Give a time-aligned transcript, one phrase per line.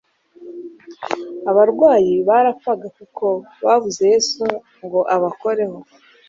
[1.49, 3.25] Abarwayi barapfaga kuko
[3.65, 4.43] babuze Yesu
[4.83, 5.77] ngo abakoreho.